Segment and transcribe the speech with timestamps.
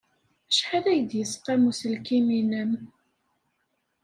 [0.49, 2.71] Acḥal ay d-yesqam uselkim-nnem?